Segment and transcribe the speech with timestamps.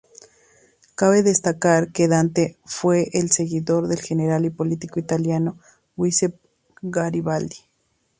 [0.95, 5.59] Cabe destacar que Dante fue un seguidor del general y político italiano
[5.95, 6.39] Giuseppe
[6.81, 7.57] Garibaldi